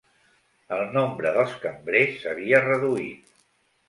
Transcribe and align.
El 0.77 0.79
nombre 0.95 1.33
dels 1.39 1.53
cambrers 1.65 2.15
s'havia 2.23 2.63
reduït 2.65 3.31